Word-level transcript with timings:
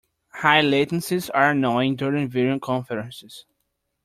High 0.33 0.63
latencies 0.63 1.29
are 1.31 1.51
annoying 1.51 1.95
during 1.95 2.27
video 2.27 2.57
conferences. 2.57 3.45